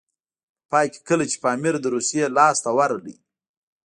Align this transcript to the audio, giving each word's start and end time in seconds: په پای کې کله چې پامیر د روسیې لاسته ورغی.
په 0.59 0.63
پای 0.71 0.87
کې 0.93 0.99
کله 1.09 1.23
چې 1.31 1.37
پامیر 1.43 1.75
د 1.81 1.85
روسیې 1.95 2.25
لاسته 2.37 2.69
ورغی. 2.77 3.15